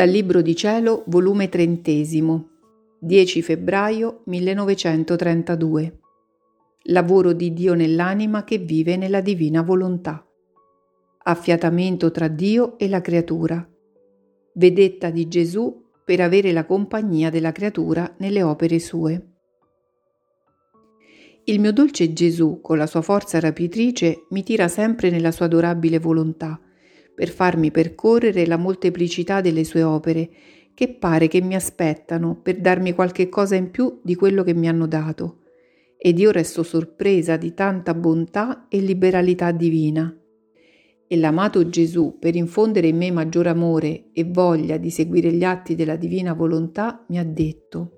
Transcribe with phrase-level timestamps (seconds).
[0.00, 2.48] Dal Libro di Cielo, volume trentesimo,
[3.00, 5.98] 10 febbraio 1932.
[6.84, 10.26] Lavoro di Dio nell'anima che vive nella divina volontà.
[11.24, 13.62] Affiatamento tra Dio e la creatura.
[14.54, 19.26] Vedetta di Gesù per avere la compagnia della creatura nelle opere sue.
[21.44, 25.98] Il mio dolce Gesù, con la sua forza rapitrice, mi tira sempre nella sua adorabile
[25.98, 26.58] volontà
[27.20, 30.30] per farmi percorrere la molteplicità delle sue opere,
[30.72, 34.66] che pare che mi aspettano per darmi qualche cosa in più di quello che mi
[34.66, 35.40] hanno dato.
[35.98, 40.18] Ed io resto sorpresa di tanta bontà e liberalità divina.
[41.06, 45.74] E l'amato Gesù, per infondere in me maggior amore e voglia di seguire gli atti
[45.74, 47.90] della divina volontà, mi ha detto,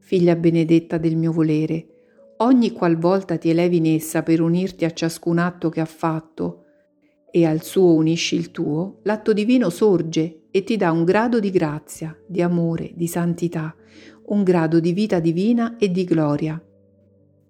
[0.00, 1.86] Figlia benedetta del mio volere,
[2.38, 6.64] ogni qualvolta ti elevi in essa per unirti a ciascun atto che ha fatto,
[7.30, 11.50] e al suo unisci il tuo, l'atto divino sorge e ti dà un grado di
[11.50, 13.74] grazia, di amore, di santità,
[14.26, 16.62] un grado di vita divina e di gloria.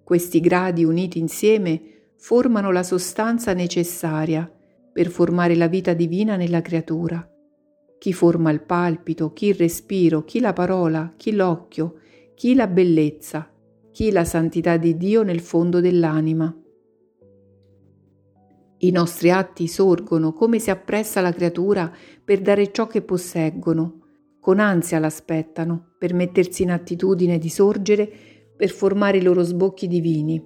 [0.03, 1.81] Questi gradi uniti insieme
[2.17, 4.51] formano la sostanza necessaria
[4.93, 7.27] per formare la vita divina nella creatura.
[7.99, 11.97] Chi forma il palpito, chi il respiro, chi la parola, chi l'occhio,
[12.35, 13.51] chi la bellezza,
[13.93, 16.55] chi la santità di Dio nel fondo dell'anima.
[18.81, 21.93] I nostri atti sorgono come si appressa la creatura
[22.25, 24.03] per dare ciò che posseggono.
[24.41, 28.09] Con ansia l'aspettano per mettersi in attitudine di sorgere,
[28.57, 30.43] per formare i loro sbocchi divini,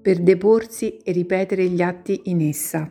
[0.00, 2.90] per deporsi e ripetere gli atti in essa.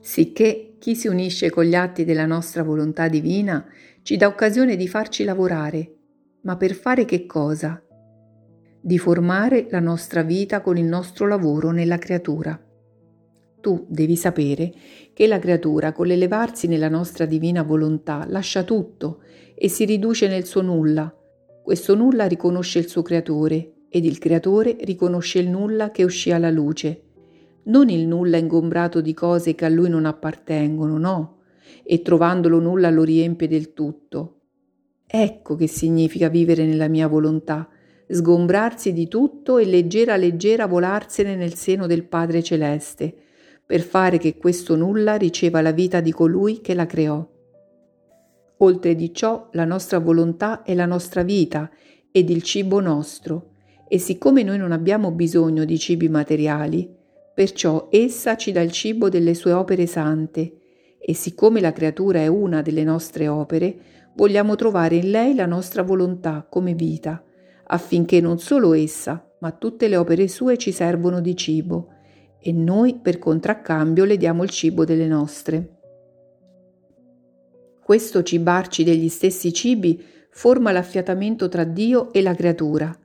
[0.00, 3.66] Sicché chi si unisce con gli atti della nostra volontà divina
[4.02, 5.94] ci dà occasione di farci lavorare.
[6.42, 7.82] Ma per fare che cosa?
[8.80, 12.58] Di formare la nostra vita con il nostro lavoro nella creatura.
[13.60, 14.72] Tu devi sapere
[15.12, 19.22] che la creatura, con l'elevarsi nella nostra divina volontà, lascia tutto
[19.54, 21.14] e si riduce nel suo nulla.
[21.62, 26.50] Questo nulla riconosce il suo creatore ed il creatore riconosce il nulla che uscì alla
[26.50, 27.02] luce.
[27.64, 31.40] Non il nulla ingombrato di cose che a lui non appartengono, no,
[31.82, 34.36] e trovandolo nulla lo riempie del tutto.
[35.06, 37.68] Ecco che significa vivere nella mia volontà,
[38.10, 43.14] sgombrarsi di tutto e leggera leggera volarsene nel seno del Padre Celeste,
[43.64, 47.24] per fare che questo nulla riceva la vita di colui che la creò.
[48.58, 51.70] Oltre di ciò, la nostra volontà è la nostra vita
[52.10, 53.52] ed il cibo nostro,
[53.88, 56.92] e siccome noi non abbiamo bisogno di cibi materiali,
[57.32, 60.56] perciò essa ci dà il cibo delle sue opere sante,
[60.98, 63.78] e siccome la creatura è una delle nostre opere,
[64.16, 67.24] vogliamo trovare in lei la nostra volontà come vita,
[67.72, 71.88] affinché non solo essa, ma tutte le opere sue ci servono di cibo,
[72.40, 75.78] e noi per contraccambio le diamo il cibo delle nostre.
[77.82, 82.96] Questo cibarci degli stessi cibi forma l'affiatamento tra Dio e la creatura.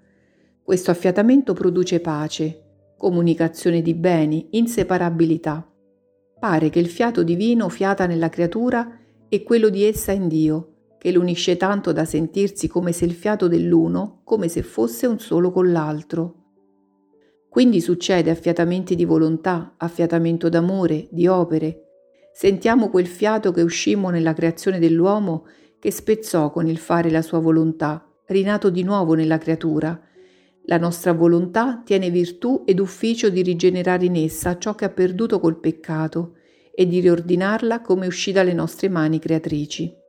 [0.63, 2.63] Questo affiatamento produce pace,
[2.97, 5.67] comunicazione di beni, inseparabilità.
[6.39, 10.74] Pare che il fiato divino fiata nella creatura e quello di essa in Dio,
[11.05, 15.51] che l'unisce tanto da sentirsi come se il fiato dell'uno, come se fosse un solo
[15.51, 16.45] con l'altro.
[17.47, 21.89] Quindi succede affiatamenti di volontà, affiatamento d'amore, di opere.
[22.33, 25.45] Sentiamo quel fiato che uscimmo nella creazione dell'uomo
[25.77, 30.01] che spezzò con il fare la sua volontà, rinato di nuovo nella creatura.
[30.63, 35.39] La nostra volontà tiene virtù ed ufficio di rigenerare in essa ciò che ha perduto
[35.39, 36.37] col peccato
[36.73, 40.01] e di riordinarla come uscì dalle nostre mani creatrici.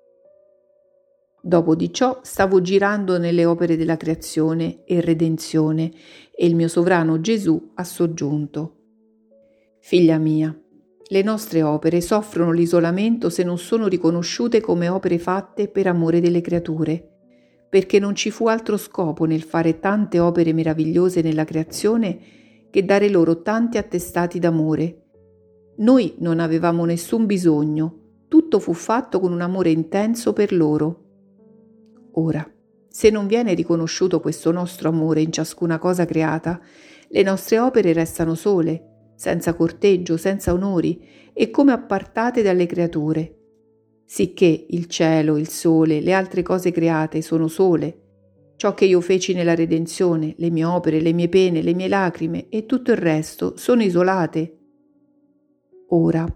[1.46, 5.92] Dopo di ciò stavo girando nelle opere della creazione e redenzione
[6.34, 8.78] e il mio sovrano Gesù ha soggiunto.
[9.78, 10.52] Figlia mia,
[11.06, 16.40] le nostre opere soffrono l'isolamento se non sono riconosciute come opere fatte per amore delle
[16.40, 17.10] creature,
[17.70, 22.19] perché non ci fu altro scopo nel fare tante opere meravigliose nella creazione
[22.70, 25.04] che dare loro tanti attestati d'amore.
[25.76, 31.04] Noi non avevamo nessun bisogno, tutto fu fatto con un amore intenso per loro
[32.18, 32.48] Ora,
[32.88, 36.60] se non viene riconosciuto questo nostro amore in ciascuna cosa creata,
[37.08, 43.34] le nostre opere restano sole, senza corteggio, senza onori e come appartate dalle creature.
[44.06, 48.00] Sicché il cielo, il sole, le altre cose create sono sole.
[48.56, 52.48] Ciò che io feci nella redenzione, le mie opere, le mie pene, le mie lacrime
[52.48, 54.58] e tutto il resto sono isolate.
[55.88, 56.26] Ora,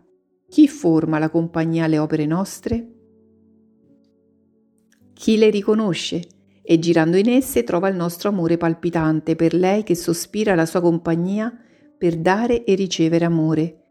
[0.47, 3.00] chi forma la compagnia alle opere nostre?
[5.21, 6.23] Chi le riconosce
[6.63, 10.81] e girando in esse trova il nostro amore palpitante per lei che sospira la sua
[10.81, 11.55] compagnia
[11.99, 13.83] per dare e ricevere amore,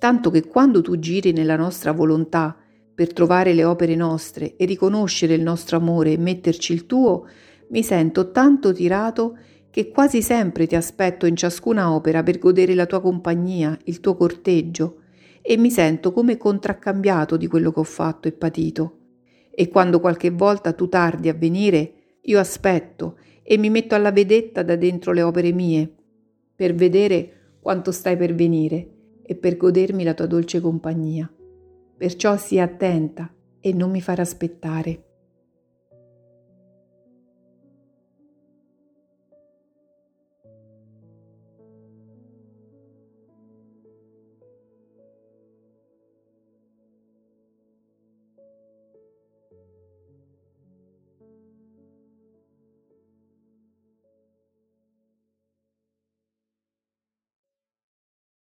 [0.00, 2.56] tanto che quando tu giri nella nostra volontà
[2.92, 7.28] per trovare le opere nostre e riconoscere il nostro amore e metterci il tuo,
[7.68, 9.38] mi sento tanto tirato
[9.70, 14.16] che quasi sempre ti aspetto in ciascuna opera per godere la tua compagnia, il tuo
[14.16, 15.02] corteggio,
[15.42, 18.96] e mi sento come contraccambiato di quello che ho fatto e patito.
[19.54, 24.62] E quando qualche volta tu tardi a venire, io aspetto e mi metto alla vedetta
[24.62, 25.92] da dentro le opere mie,
[26.54, 28.88] per vedere quanto stai per venire
[29.22, 31.30] e per godermi la tua dolce compagnia.
[31.96, 35.11] Perciò sii attenta e non mi far aspettare.